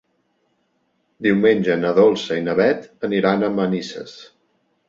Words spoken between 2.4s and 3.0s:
na Beth